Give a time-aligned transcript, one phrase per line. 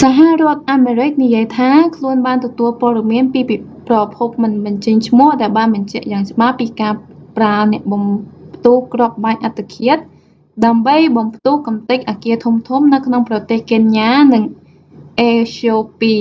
[0.00, 3.40] សហរដ្ឋអាមរិកនិយាយថា ខ្លួនបានទទួលព័ត៌មានពី
[3.88, 6.92] ប្រភពមិនបញ្ចេញឈ្មោះដែលបានបញ្ជាក់យ៉ាងច្បាស់ពីការ
[7.36, 8.04] ប្រើអ្នកបំ
[8.54, 9.98] ផ្ទុះគ្រាប់បែកអត្តឃាត
[10.66, 14.44] ដើម្បីបំផ្ទុះកម្ទេចអគារធំៗនៅក្នុងប្រទេសកេនយ៉ា និង
[15.20, 16.14] អេត្យូពី